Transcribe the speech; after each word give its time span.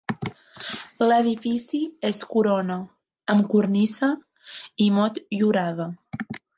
L'edifici 1.03 1.81
es 2.11 2.23
corona 2.33 2.79
amb 3.37 3.49
cornisa 3.55 4.13
i 4.89 4.93
motllurada. 5.01 5.93